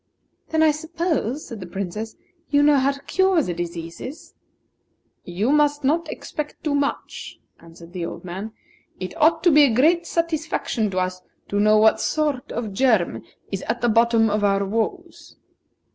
[0.49, 2.15] "Then I suppose," said the Princess,
[2.49, 4.33] "you know how to cure the diseases?"
[5.25, 8.51] "You must not expect too much," answered the old man.
[8.99, 13.21] "It ought to be a great satisfaction to us to know what sort of germ
[13.51, 15.37] is at the bottom of our woes."